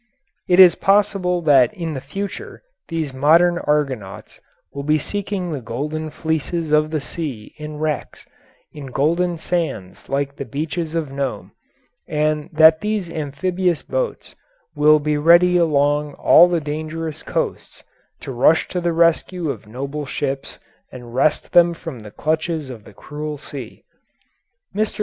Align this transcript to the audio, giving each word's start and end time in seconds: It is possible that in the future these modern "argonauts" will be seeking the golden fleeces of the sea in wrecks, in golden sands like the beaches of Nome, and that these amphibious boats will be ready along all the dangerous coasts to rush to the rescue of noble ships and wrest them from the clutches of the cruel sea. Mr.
It 0.49 0.59
is 0.59 0.73
possible 0.73 1.43
that 1.43 1.71
in 1.75 1.93
the 1.93 2.01
future 2.01 2.63
these 2.87 3.13
modern 3.13 3.59
"argonauts" 3.59 4.39
will 4.73 4.81
be 4.81 4.97
seeking 4.97 5.51
the 5.51 5.61
golden 5.61 6.09
fleeces 6.09 6.71
of 6.71 6.89
the 6.89 6.99
sea 6.99 7.53
in 7.59 7.77
wrecks, 7.77 8.25
in 8.73 8.87
golden 8.87 9.37
sands 9.37 10.09
like 10.09 10.35
the 10.35 10.43
beaches 10.43 10.95
of 10.95 11.11
Nome, 11.11 11.51
and 12.07 12.49
that 12.51 12.81
these 12.81 13.11
amphibious 13.11 13.83
boats 13.83 14.33
will 14.75 14.97
be 14.97 15.17
ready 15.17 15.55
along 15.55 16.15
all 16.15 16.47
the 16.47 16.59
dangerous 16.61 17.21
coasts 17.21 17.83
to 18.21 18.31
rush 18.31 18.67
to 18.69 18.81
the 18.81 18.93
rescue 18.93 19.51
of 19.51 19.67
noble 19.67 20.07
ships 20.07 20.57
and 20.91 21.13
wrest 21.13 21.51
them 21.51 21.75
from 21.75 21.99
the 21.99 22.09
clutches 22.09 22.71
of 22.71 22.85
the 22.85 22.93
cruel 22.95 23.37
sea. 23.37 23.83
Mr. 24.75 24.99